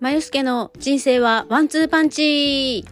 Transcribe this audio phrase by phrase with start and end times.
[0.00, 2.86] まゆすけの人生はワンツーパンチ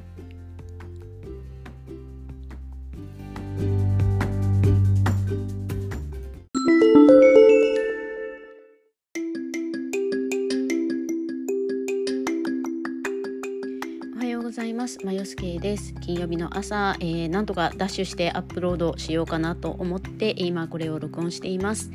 [14.15, 14.99] おはようございます。
[15.03, 15.95] まゆすけです。
[15.95, 21.91] 金曜日の朝、えーなんとかダッシュしてアップロードしようかなと思って今これを録音しています。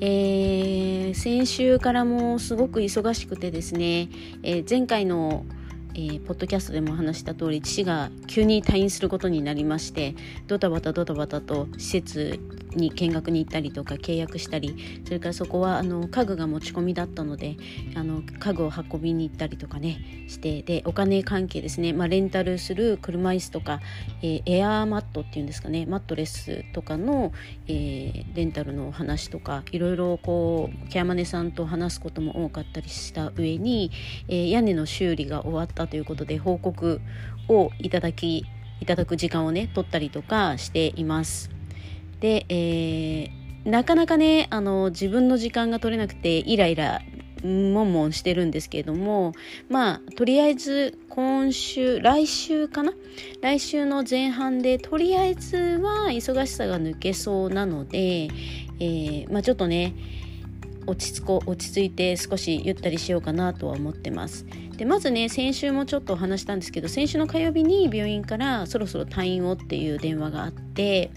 [0.00, 4.08] えー先週からもすごく忙しくてですね、
[4.42, 5.44] えー前回の、
[5.94, 10.14] えーポッドキャストでも話した通り父が急に退院することになりまして
[10.46, 12.40] ドタバタドタバタと施設
[12.76, 17.56] に見学に行ったりとか契約したりそれからそこはあの家具が持ち込みだったので
[17.94, 23.80] あの家具を運びに行ったりとかねしてでお金関係ですね、まあ、レンタルする車椅子とか、
[24.22, 27.32] えーエアーマットっていうんですかねマットレスとかの、
[27.66, 33.90] えーレンタルのお話とかいろいろこうケアマネさんと話すことも多かったりした上に、
[34.28, 37.00] えー屋根の修理が終わったということで報告
[37.48, 38.44] をいただき
[38.80, 41.53] いただく時間をね取ったりとかしています。
[42.24, 47.00] で、えーなかなかねあの自分の時間が取れなくてイライラ
[47.42, 49.32] もんもんしてるんですけれども
[49.70, 52.92] まあとりあえず今週来週かな？
[53.40, 59.94] 来週の前半でとりあえずは忙しさが抜けそうなので、えーまあ、ちょっとね
[60.86, 64.46] 落ち着こう落ち着いて少しゆったりしようかなとは思ってます。
[64.76, 71.12] でまずね先週もちょっとお話したんですけど先週の火曜日に病院からそろそろ退院をっていう電話があって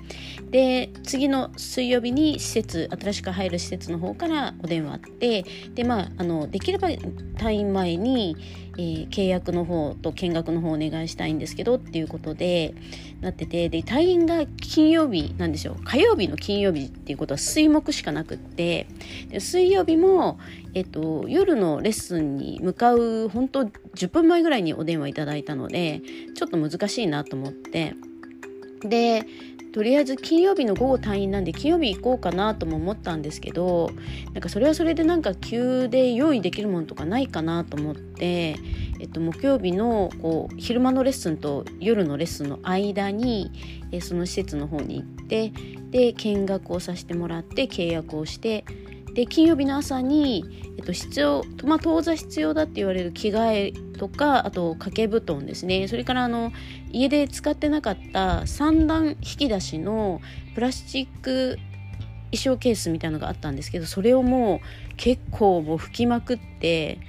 [0.51, 8.37] で次の水曜日に施設新しく入る施設の方からお電話あってでまああのできれば退院前に、
[8.77, 12.75] えー契約の方と見学の方をお願いしたいんですけどっていうことで
[13.21, 15.75] なっててで退院が金曜日なんですよ。
[15.83, 18.87] 火曜日の金曜日っていうことは水木しかなくって
[19.29, 20.39] で水曜日も、
[20.73, 26.01] えっと、夜のレッスンに向かう本当10分前ぐらいにお電話いただいたので
[26.35, 27.95] ちょっと難しいなと思って。
[28.81, 29.25] で
[29.73, 33.91] とりあえず金曜日の午後退院なんで金曜日行こうかなとも思ったんですけど
[34.33, 38.55] なんかそれはそれでなんか急で用意できるものとかないかなと思って、
[38.99, 43.51] えっと、木曜日のこう昼間のレッスンと夜のレッスンの間に、
[43.91, 45.51] えその施設の方に行って
[45.91, 48.65] で見学をさせてもらって契約をして
[49.17, 50.45] で金曜日の朝に、
[50.77, 55.87] えっと、必要、まあ、当座必要だって言われる着替えとかあと掛け布団ですね。
[55.87, 56.51] それからあの
[56.91, 60.21] 家で使ってなかった三段引き出しの
[60.53, 61.57] プラスチック
[62.31, 66.99] 衣装ケースみたいなのがあったんですけどそれをもう結構もう拭きまくって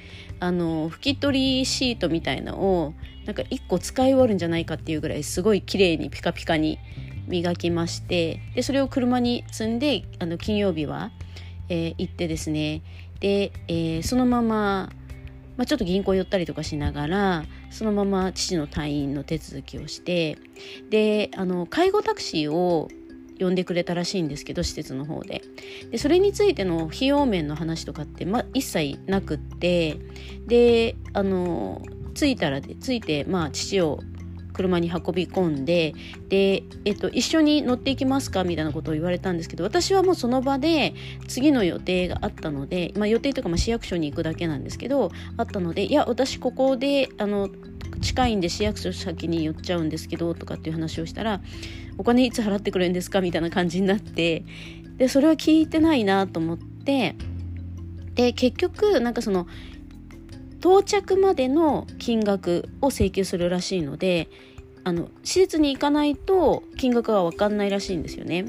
[0.41, 2.95] あの拭き取りシートみたいなのを
[3.27, 6.79] なんか1個使い終わるんじゃないかっていうぐらいすごい綺麗にピカピカに
[7.27, 11.11] 磨きましてでそれを車に積んであの金曜日は、
[11.69, 12.83] えー行ってですね。
[13.21, 14.91] で、えーそのまま、
[15.57, 20.39] まあ、ちょっと銀行寄ったりとかしながらそのまま父の退院の手続きをして
[20.89, 22.89] であの介護タクシーを
[23.41, 25.43] 呼んでくれたらしいんですけど施設の方で。
[25.91, 29.97] でそれについての費用面の話とかって、ま、一切なくって
[30.47, 31.83] であの
[32.15, 34.01] 着いたらで着いて、まあ、父を
[34.59, 35.95] 車に運び込んで
[36.29, 40.95] で、えっと、一緒に乗っていきますかみたいなことを言われたんですけど私はもうその場で
[41.29, 47.49] 次の予定があったので、まあ、予定というかま市役所に行くだけなんですけどあったのでいや私ここであの
[48.03, 51.41] 近いんで市役所先に寄っちゃうんですけどとかっていう話をしたら
[51.97, 54.45] お金いつ払ってくれるんですかみたいな感じになって
[54.97, 57.15] でそれは聞いてないなと思って
[58.15, 59.47] で結局なんかその
[60.59, 64.29] 到着までの金額を請求するらしいので
[64.89, 68.47] あの施設に行かないと金額が分かんないらしいんですよね。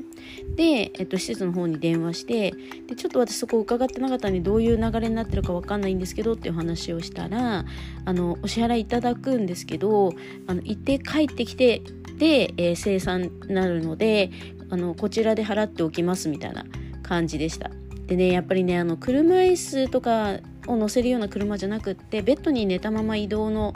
[0.55, 2.51] で、えっと、施設の方に電話して
[2.87, 7.65] でちょっと私そこ伺ってなかったんでどういう流れになってるか分かんないんですけどっていう話をしたら
[8.05, 10.13] あのお支払いいただくんですけど
[10.47, 11.81] あの行って帰ってきて
[12.17, 14.31] で、えー生産になるので
[14.69, 16.63] あのこちらで払っておきますみたいな
[17.03, 17.69] 感じでした。
[18.07, 23.73] でねやっぱりねあの車椅子とかを乗せるような車じゃなくってベッドに寝たまま移動の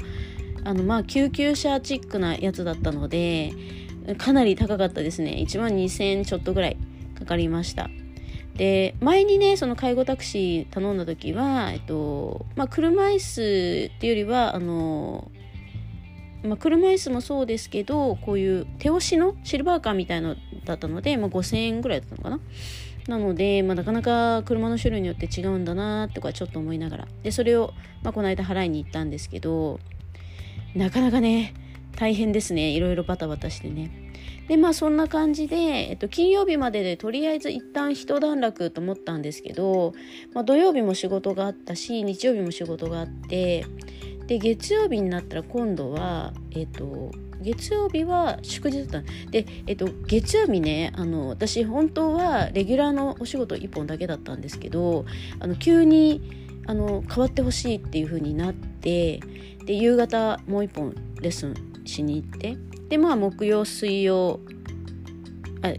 [0.64, 3.54] あのまあ救急車チックなやつだったので
[4.18, 5.44] かなり高かったですね。
[5.48, 6.78] 1万2000ちょっとぐらい
[7.18, 7.90] かかりました。
[8.56, 15.32] で前にねその介護タクシー頼んだ時は、えっとまあ、車椅子っていうよりはあの、
[16.44, 22.40] まあ、車椅子もそうですけどこういう手押しのシルバーカーみたいのだったので、まあ、5000円ぐらいだったのかな。
[23.08, 27.08] なので、まあ、なかなか車の種類によって違うんだなとかちょっと思いながら。
[27.24, 27.74] でそれを、
[28.04, 29.80] まあ、この間払いに行ったんですけど
[30.76, 31.54] なかなかね
[31.96, 32.70] 大変ですね。
[32.70, 33.92] いろいろバタバタしてね。
[34.48, 39.94] でまあそんな感じで、えっと、金曜日まででとりあえず一旦一段落と思ったんですけど、
[40.34, 43.66] まあ、土曜日も仕事があったし日曜日も仕事があって
[44.28, 47.12] で月曜日になったら今度はえっと
[47.42, 55.06] 月曜日は祝日だったで、えっと、月曜日ねあの私本当はレギュラーのお仕事1本だけだったんですけど
[55.40, 59.20] あの急にあの変わってほしいっていう風になって
[59.66, 61.54] で夕方もう一本レッスン
[61.86, 62.58] しに行って
[62.90, 64.40] でまあ木曜水曜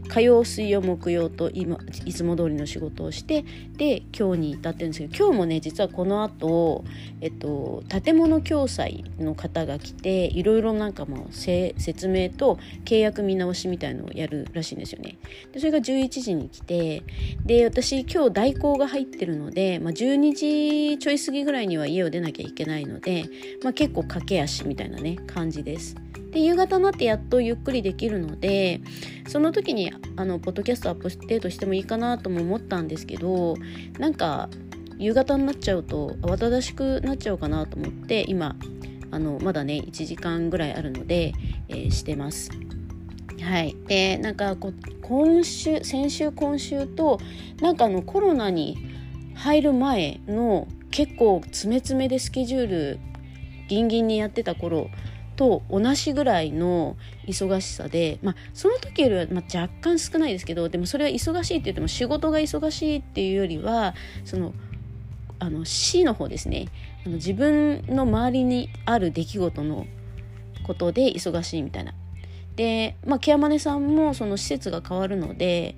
[0.09, 3.45] 火曜水曜木曜と今いつも通りの仕事をして
[3.77, 6.85] で今日に至ってるんですけど今日もね実はこの後、
[7.21, 15.19] えっと建物共済の方が来ていろいろなんかもう説明と契約見直しみたいのをやるらしいんですよね。
[15.53, 17.03] でそれが11時に来て
[17.45, 23.25] で私今日代行が入ってるので、まあ、12時ちょい過ぎぐらいには家を出なきゃいけないので、
[23.63, 25.97] まあ、結構駆け足みたいなね感じです。
[26.35, 28.81] で夕方になってやっとゆっくりできるので
[29.29, 33.55] その時にあのポッドキャストアップデートしてもいいかなとも思ったんですけど
[34.01, 34.49] なんか
[34.99, 38.57] 夕方になっちゃうと慌ただしくなっちゃうかなと思って今
[39.13, 41.33] あのまだね1時間ぐらいあるので、
[41.69, 42.51] えー、してます。
[43.41, 44.73] はい、でなんかこ
[45.03, 47.21] 今週先週今週と
[47.61, 48.77] なんかあのコロナに
[49.35, 53.01] 入る前の結構詰め詰めでスケジュール
[53.69, 54.91] ギンギンにやってた頃
[55.37, 56.97] と同じぐらいの
[57.27, 63.95] 忙しさで、まあ、その時よりは、まあ若干少ないですけどでもそれは忙しいって言っても仕事が忙しいっていうよりは
[64.25, 64.53] その
[65.39, 66.69] あの C の方ですね
[67.05, 69.87] あの自分の周りにある出来事の
[70.67, 71.93] ことで忙しいみたいな。
[72.57, 75.77] で、まあ、ケアマネさんもその施設が変わるので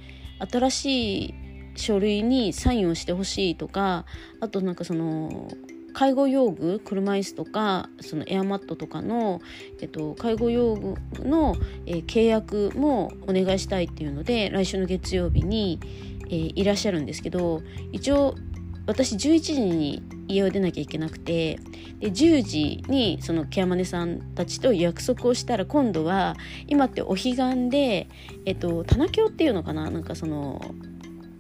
[0.51, 1.35] 新しい
[1.75, 4.05] 書類にサインをしてほしいとか
[4.41, 5.49] あとなんかその
[5.97, 9.41] 介護用具車椅子とかそのエアマットとかの、
[9.81, 11.57] えっと、介護用具の、
[11.87, 15.81] えー、契約もお願いしたいっていうので来週の月曜日に、
[16.27, 17.63] えー、いらっしゃるんですけど
[17.93, 18.35] 一応
[18.87, 21.59] 私11時に家を出なきゃいけなくて
[21.99, 28.07] で10時にそのケアマネさんたちと約束をしたら今度は今ってお彼岸で、
[28.45, 29.91] えっと、棚経っていうのかな？
[29.91, 30.61] なんかその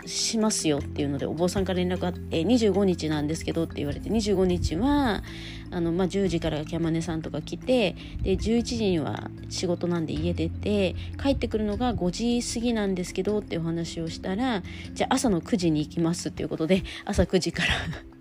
[0.06, 5.22] しますよっていうのでお坊さんから連絡あって25日なんですけどって言われて25日は
[5.70, 14.62] あの、まあ、10時からキャマネさんとか来てで11時には仕事なんで家出て帰ってくるのが5時過ぎなんですけどってお話をしたら
[14.94, 18.15] じゃあ朝の9時に行きますっていうことで朝9時から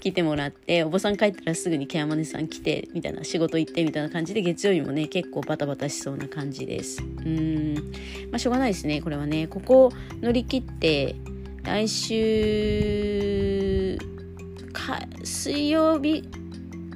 [0.00, 7.02] 来てもらっておばさん帰ったらすぐにケアマネさん来てみたいな仕事行ってみたいな感じで月曜日もね結構バタバタしそうな感じです。
[7.02, 7.74] うん。
[8.30, 9.46] まあしょうがないですねこれはね。
[9.46, 11.16] ここ乗り切って
[11.62, 12.22] 来週
[14.72, 16.24] か水曜日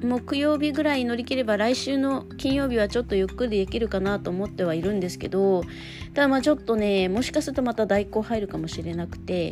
[0.01, 5.63] 木曜日ぐらい乗り切れば来週の金曜日はちょっとゆっくりできるかなと思ってはいるんですけど
[6.13, 9.51] ただまあちょっとねもしかするとまた代行入るかもしれなくて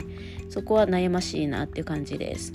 [0.50, 2.54] そこは悩ましいなっていう感じです。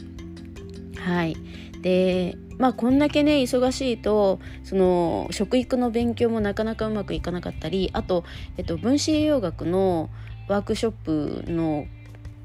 [0.96, 1.36] はい
[1.82, 8.24] でまあこんだけね忙しいとその食育の勉強もなかなかうまくいかなかったりあと、
[8.58, 10.10] えっと、分子栄養学の
[10.48, 11.86] ワークショップの、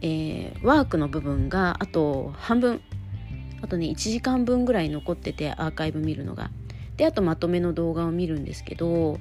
[0.02, 2.82] えー、ワークの部分があと半分
[3.62, 6.50] あとね1時間分ぐらい残っててアーカイブ見るのが。
[6.98, 9.20] であとまとめの動画を見るんですけど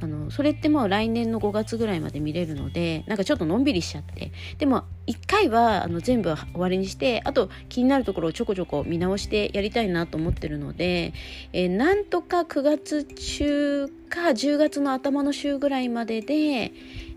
[0.00, 11.14] あのそれってもう来年の5月ぐらいまで見れるのでなんかちょっとのんびりしちゃってでも1回はあの全部終わりにしてあと気になるところをちょこちょこ見直してやりたいなと思ってるので、
[11.52, 16.72] えー、なんとか9月中か10月の頭の週ぐらいまでで、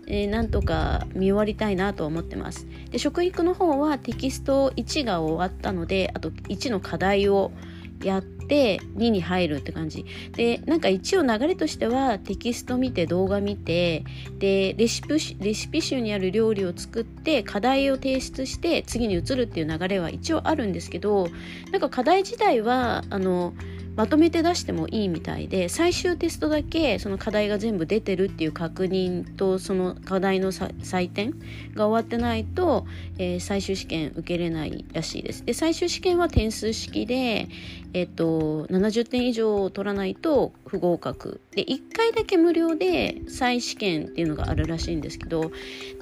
[0.06, 2.66] えー、なんとか見終わりたいなと思ってます。
[2.90, 7.52] で食育の方はテキスト1が終わったのであと1の課題を
[8.02, 10.04] やって2に入るって感じ。
[10.32, 14.04] でなんか一応流れとしてはテキスト見て動画見て
[14.38, 21.28] でレシピレシピ集にある料理を作って課題を提出して次に移るっていう流れは一応あるんですけど
[21.70, 23.54] なんか課題自体はあの
[23.96, 31.32] まとめて出してもいいみたいで最終テストだけその課題が全部出てるっていう確認とその課題の採点
[31.74, 32.86] が終わってないと、
[33.18, 35.44] えー、最終試験受けれないらしいです。
[35.44, 37.48] で最終試験は点数式で、
[37.92, 45.50] えっと、70点以上取らないと不合格で1回だけ無料で再試験っていうのがあるらしいんですけど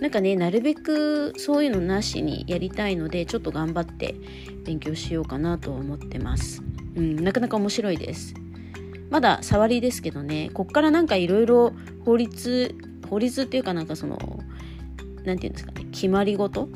[0.00, 4.14] なんかねなるべくそういうのなしにやりたいのでちょっと頑張って
[4.64, 6.62] 勉強しようかなと思ってます。
[6.98, 8.34] うん、なかなか面白いです。
[9.08, 11.72] まだ触りですけどね、こっからなんかいろいろ
[12.04, 12.74] 法律、
[13.08, 14.18] 法律っていうかなんかその、
[15.24, 16.68] 何て言うんですかね、決まり事？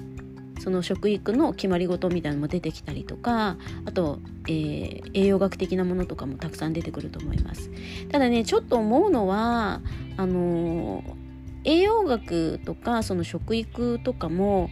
[0.61, 7.69] その食育の決まり事みたいなのも出てきたりとかあと、えー、栄養学的なものとかもたくさん出てくると思います。
[8.13, 9.81] ただねちょっと思うのは
[10.17, 11.22] あのー
[11.65, 14.71] 栄養学とかその食育とかも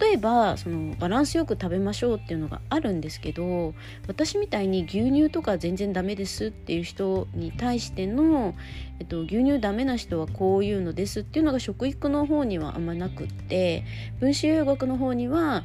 [0.00, 3.74] 例えばそのバランスよく食べましょうっていうのがあるんですけど
[4.06, 8.54] 私みたいに牛乳とか全然ダメですっていう人に対しての、
[8.98, 13.84] えっと、牛乳ダメな人はこういうのですっていうのが食育の方にはあんまなくって
[14.20, 15.64] 分子栄養学の方には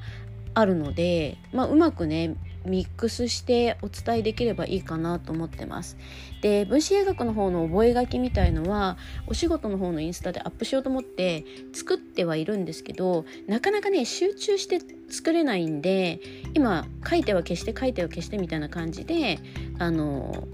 [0.54, 5.98] あるので、まあ、うまくねミックスしてお伝えできればいいかなと思ってます。
[6.42, 11.44] で分子栄学の方の覚書みたいのはお仕事の方のインスタでアップしようと思って
[11.74, 14.80] 作ってはいるんですけどなかなかね集中して
[15.10, 16.20] 作れないんで
[16.54, 19.40] 今書いては消して書いては消してみたいな感じで
[19.80, 20.48] あの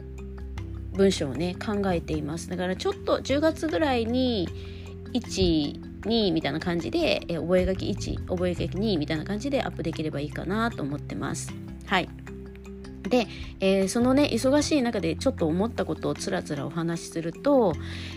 [0.94, 4.48] 文章をね考えていますだからちょっと10月ぐらいに
[5.14, 11.54] 12みたいな感じで、え覚書1覚書2みたいな感じでアップできればいいかなと思ってます。
[13.04, 13.28] で、
[13.60, 17.74] えー、そのね忙しい中でちょっと思ったことをつらつらお話しすると、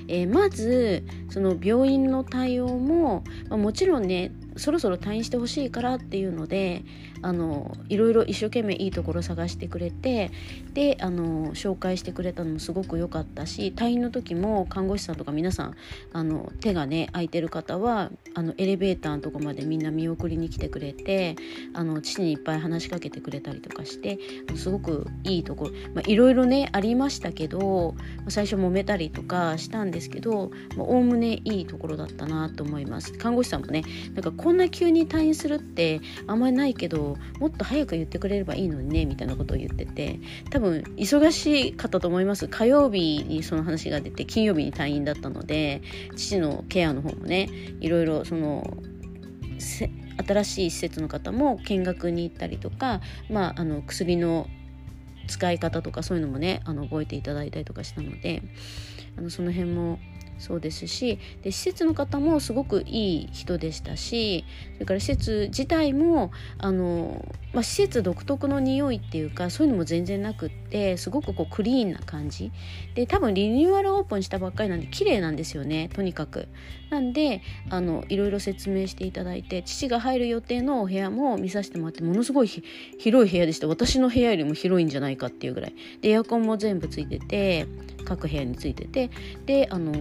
[0.09, 6.85] えー、まずその病院の対応も、まあ、もちろんねそろそろ退院してほしいからっていうので
[7.23, 10.31] あのいろいろ一生懸命いいところ探してくれて
[10.75, 15.75] であの紹介してくれたのもすごく良かったし退院の時も看護師さんとか皆さん
[16.13, 21.37] あの手がね空いてる方はあのエレベーターのとこまでみんな見送りに来てくれて
[21.73, 24.19] あの父にいっぱい話しかけてくれたりとかして
[24.57, 27.95] すごくいいところいろいろねありましたけど
[28.29, 33.13] 最初揉めたりとかしたんですけどおおむねいいところだったなと思います。
[33.15, 33.83] 看護師さんもね
[34.15, 40.21] なんかこんな急に退院するってあんまりないけどもっと早く言ってくれればいいのにねみたいなことを言ってて
[40.51, 42.47] 多分忙しかったと思います。
[42.47, 45.81] 火曜日にその話が出て金曜日に退院だったので
[46.15, 47.49] 父のケアの方もね
[47.81, 48.77] いろいろその
[50.27, 54.47] 新しい施設の方も見学に行ったりとか、まあ、あの薬の
[55.27, 58.43] 使い方とかそういうのもねあの覚えていただいたりとかしたので
[59.17, 59.99] あのその辺も
[60.39, 72.53] そうですしで施設の方もすごくいい人でしたしそれから施設自体もあの、まあ、施設独特の匂いっていうかそういうのも全然なくってすごくこうクリーンな感じ。
[72.95, 76.49] で多分リニューアルオープンしたばっかりなんで綺麗なんですよねとにかく。
[76.91, 82.49] なんであのいろいろ説明していただいて父が入る予定のお部屋も見させてもらってものすごい
[82.99, 83.69] 広い部屋でした。
[83.69, 85.75] 私の部屋よりも広いんじゃないかっていうぐらい。
[86.01, 87.67] でエアコンも全部ついてて
[88.05, 89.11] 各部屋についてて
[89.47, 89.93] であの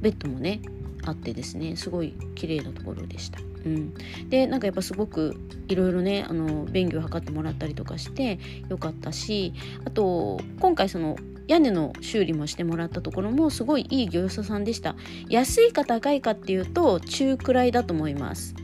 [0.00, 0.60] ベッドもね
[1.04, 3.40] あってですねすごい綺麗なところでした。
[3.64, 3.94] うん、
[4.28, 5.36] でなんかやっぱすごく
[5.68, 14.96] いろいろねあの便宜を図ってもらったりとかしてよかったしあと今回その屋根の修理もしてもらったところもすごいいい業者さんでした。
[15.28, 18.54] 安いか高いかっていうと中くらいだと思います。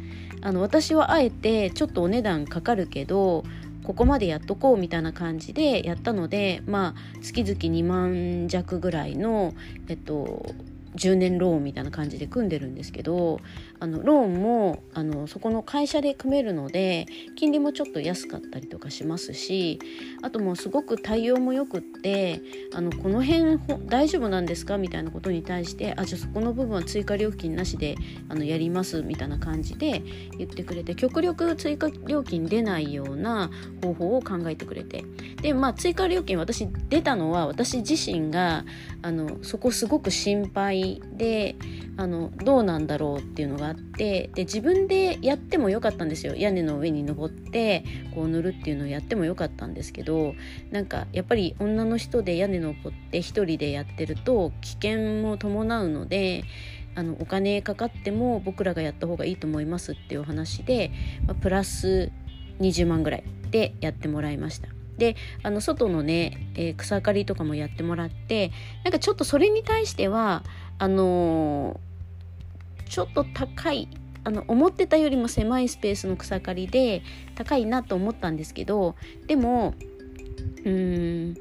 [0.41, 3.45] あの私はあえてちょっとお値段かかるけど
[3.85, 9.55] ここまでやっとこうみたいな感じでやったのでまあ月々2万弱ぐらいの
[9.89, 10.55] えっと
[10.99, 13.41] 10年ローンみたいな感じで組んでるんですけど
[13.81, 19.79] あのローンもあのそこの会社で組めるので金利もちょっと安かったりとかしますし
[20.23, 22.43] あともうすごく対応もよくって
[22.75, 27.97] あのこの辺大丈夫なんですかみたいなことに対してあじゃあそこの部分は追加料金なしで
[28.29, 30.03] あのやりますみたいな感じで
[30.37, 33.51] 言ってくれて極力追加料金出ないような
[33.83, 35.05] 方法を考えてくれて。
[35.43, 38.65] でまあ追加料金私出たのは私自身が
[39.03, 41.57] あのそこすごく心配で
[41.97, 50.35] あのどうなんだろうっていうのがあってで自分でやってもよかったんですよ屋根の上に登ってこう塗るっていうのをやってもよかったんですけど
[50.71, 56.45] なんかやっぱり女の人で屋根登って一人でやってると危険も伴うので
[56.95, 60.91] あのお金かかっても僕らがやった方がいいと思いますっていうお話で、
[61.27, 62.11] まあ、プラス
[62.61, 64.78] 20万ぐらいでやってもらいました。
[64.99, 68.51] であの外のね、えー、草刈りとかもやってもらって
[68.85, 70.43] なんかちょっとそれに対しては
[70.79, 71.81] あの
[72.89, 73.89] ちょっと高い
[74.25, 77.03] あの思ってたよりも狭いスペースの草刈りで
[77.35, 79.75] 高いなと思ったんですけどでも
[80.65, 81.37] うーん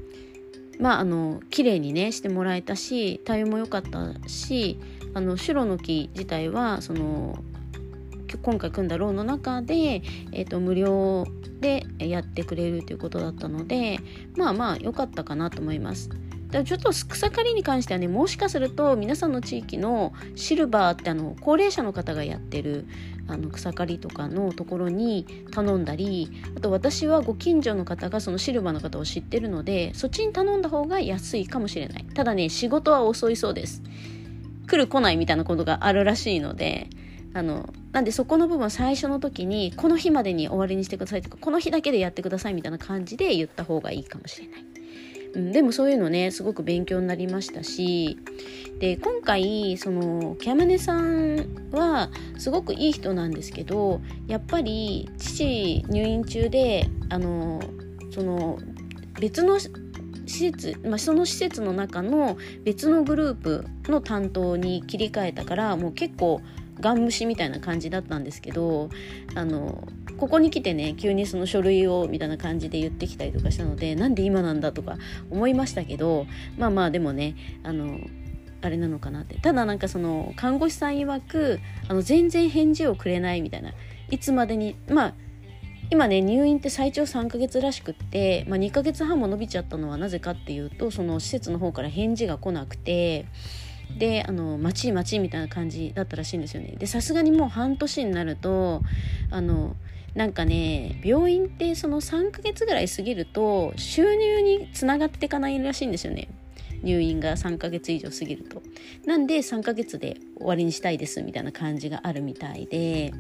[0.80, 4.80] まああの綺麗にねしてもらえたし対応も良かったし
[5.14, 7.44] あのシュロの木自体はその
[8.42, 11.26] 今回組んだローンの中で、えーと、無料
[11.62, 14.00] でやってくれるということだったので
[14.36, 16.10] まあまあ良かったかなと思います。
[16.52, 22.88] だちょっと草刈りに関してはねもしかすると皆さんの地域のシルバーってあの高齢者の方がやってる
[23.28, 33.84] あの草刈りとかのところに頼んだりあと私はご近所の方がそのシルバーの方を知ってるのでそっちに頼んだ方が安いかもしれないただね仕事は遅いそうです
[34.68, 36.90] 来る来ないみたいなことがあるらしいので
[37.34, 44.66] あのなんでそこの部分最初の時にこの日までに終わりにしてくださいとかこの日だけでやってくださいみたいな感じで言った方がいいかもしれない。
[45.34, 48.18] うん、でもそういうのねすごく勉強になりましたし
[48.80, 57.62] で今回そのキャマネさんはすごくいい人なんですけどやっぱり父入院中であの
[58.12, 58.60] その
[59.20, 59.72] 別の施
[60.28, 66.42] 設、まあ、その施設の中の別のグループの担当に切り替えたからもう結構
[66.80, 68.90] ガン無視みたいな感じだったんですけど
[69.36, 74.98] あのここに来てね急にその書類をみたいな感じで言ってきたりとかしたのでなんで今なんだとか
[75.30, 76.26] 思いましたけど
[76.58, 78.00] まあまあでもねあの
[78.62, 79.40] あれなのかなって。
[79.40, 83.74] ただなんかその看護師さん曰くあの全然返事をくれないみたいな。
[84.10, 85.14] いつまでにまあ
[85.90, 93.26] 今ね入院って最長3ヶ月らしくって、まあ、2ヶ月半も伸びちゃったのはなぜかっていうとその施設の方から返事が来なくて
[93.98, 96.76] であの待ち待ちみたいな感じだったらしいんですよね。
[96.78, 98.82] でさすがにもう半年になると
[99.32, 99.76] あの
[100.14, 106.28] なんかね病院ってその3ヶ月ぐらい過ぎると収入につながっていかないらしいんですよね。
[106.84, 108.62] 入院が3ヶ月以上過ぎると。
[109.06, 113.14] なんで3ヶ月で終わりにしたいですみたいな感じがあるみたいで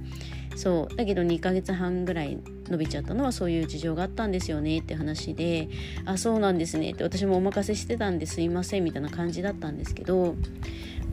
[0.58, 0.96] そう。
[0.96, 5.70] だけど2ヶ月半ぐらい伸びちゃったのはそういう事情があったんですよねって話で
[6.06, 10.36] あそうなんですねって私もお任せしてたんですいませんみたいな感じだったんですけど、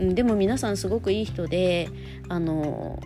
[0.00, 1.88] うん、でも皆さんすごくいい人で
[2.28, 3.00] あの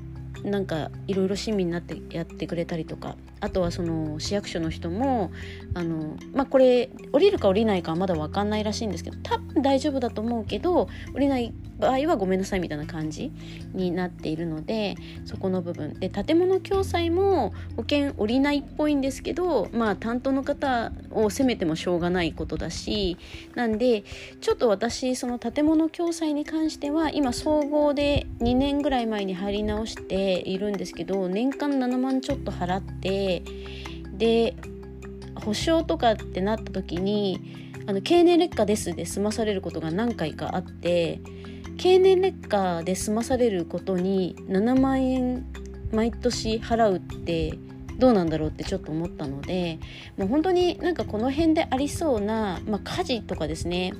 [0.44, 5.32] なんかいろいろ親身になってやってくれたりとかあとはその市役所の人も
[5.74, 13.32] あの、まあ、これ降りるか降りないかはまだ分かんないらしいんですけど多分大丈夫だと思うけど降りない場合はごめんなさいみたいな感じ
[13.72, 23.16] になっているのでそこの部分で建物共済も保険降りないっぽいんですけどまあ担当の方を責めてもしょうがないことだし
[23.54, 24.04] なんで
[24.40, 33.42] ちょっと私その建物共済に関しては今総合で2年ぐらい前に入り直しているんですけど年間7万ちょっと払って
[34.16, 34.56] で
[35.36, 41.20] 保証とかってなった時にあの経年劣化ですで済まされることが何回かあって
[41.78, 45.46] 経年劣化で済まされることに7万円
[45.92, 47.56] 毎年払うって
[47.98, 49.78] どうなんだろうってちょっと思ったので
[50.16, 53.94] もう本当になんかこの辺でありそうな、まあ、火事とかですね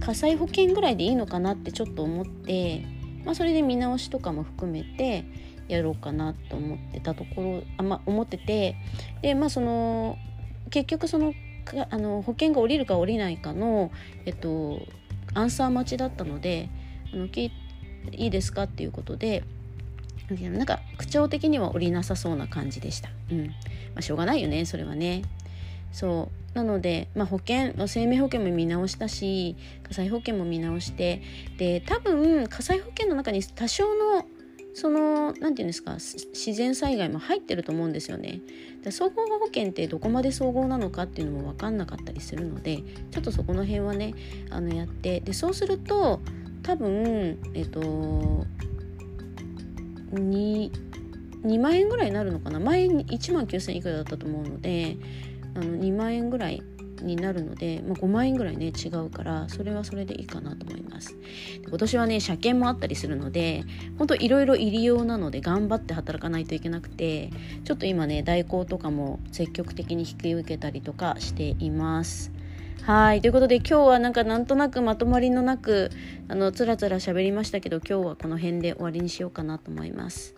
[0.00, 2.84] 火災保険ぐらいでいいのかなってちょっと思って、
[3.24, 5.24] まあ、それで見直しとかも含めて
[5.66, 8.76] やろうかなと思ってたところあ、まあ、思ってて
[9.22, 10.16] でまあその
[10.70, 11.34] 結局その
[11.90, 13.90] あの保険が下りるか下りないかの、
[14.24, 14.80] えっと、
[15.34, 16.70] アンサー待ちだったので
[17.12, 17.50] あのい
[18.12, 19.44] いですかっていうことで
[20.30, 23.08] なんか口調的には降りなさそうな感じでした。
[23.30, 23.52] うんま
[23.96, 25.22] あ、しょうがないよねそれはね。
[25.90, 31.22] そうなので、まあ、保険生命保険も見直したし火災保険も見直して
[31.56, 34.26] で多分火災保険の中に多少の
[34.74, 38.40] その何て言うんですか自然災害も入ってると思うんですよね。
[38.90, 44.14] 総合保険ってどこまで総合なのかっていうのも分かんなかったりするのでちょっとそこの辺はね
[44.50, 46.20] あのやってでそうすると
[46.68, 47.80] 多分えっと
[50.12, 50.70] 2,
[51.42, 52.60] 2万円ぐらいになるのかな？
[52.60, 54.98] 前1万9000いくらだったと思うので
[55.54, 56.62] あの2万円ぐらい
[57.00, 61.16] になるので、まあ、5万円ぐらいね違うからそれはそれでいいかなと思います。
[61.66, 63.64] 今年はね車検もあったりするので
[63.96, 67.30] ほんといろいろ入り用なので頑張って働かないといけなくて
[67.64, 72.30] ちょっと今ね代行とかも積極的に引き受けたりとかしています。
[72.82, 75.90] はいということで今日はなんかなんとなくまとまりのなく
[76.28, 80.34] あのつらつら喋りましたけど今日はこの辺で終わりにしようかなと思います。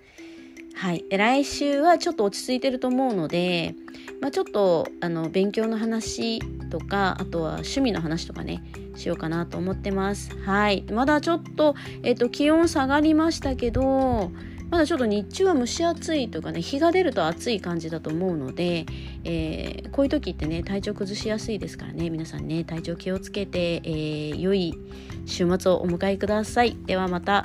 [0.75, 3.75] はい、来週はちょっと落ち着いてると思うので、
[4.23, 8.63] まあ、ちょっとあの勉強の話とかあとは趣味の話とかね
[8.97, 10.35] しようかなと思ってます。
[10.41, 14.33] はい、まだちょっと,、えっと気温下がりましたけど
[14.71, 18.87] まだちょっと日中は蒸し暑いとかね日が出ると暑い感じだと思うので、
[19.25, 24.79] えー、こういう時ってね体調崩しやすいですからね皆さんね体調気をつけて、えー、良い
[25.27, 26.77] 週末をお迎えください。
[26.87, 27.45] ではまた。